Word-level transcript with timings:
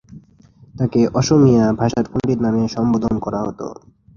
তাকে 0.75 0.99
অসমীয়া 1.19 1.65
ভাষার 1.79 2.05
পণ্ডিত 2.11 2.39
নামে 2.41 2.63
সম্বোধন 2.75 3.15
করা 3.25 3.39
হত। 3.45 3.59